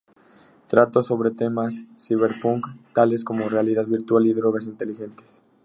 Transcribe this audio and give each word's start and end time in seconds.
Trató 0.67 1.03
sobre 1.03 1.29
temas 1.29 1.83
cyberpunk 1.95 2.65
tales 2.91 3.23
como 3.23 3.49
realidad 3.49 3.85
virtual 3.85 4.25
y 4.25 4.33
drogas 4.33 4.65
inteligentes. 4.65 5.43